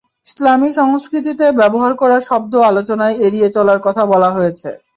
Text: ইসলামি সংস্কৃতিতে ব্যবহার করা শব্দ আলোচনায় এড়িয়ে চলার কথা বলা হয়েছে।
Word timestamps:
ইসলামি 0.25 0.69
সংস্কৃতিতে 0.73 1.45
ব্যবহার 1.59 1.93
করা 2.01 2.17
শব্দ 2.29 2.53
আলোচনায় 2.69 3.15
এড়িয়ে 3.25 3.47
চলার 3.55 3.79
কথা 3.85 4.03
বলা 4.11 4.29
হয়েছে। 4.31 4.69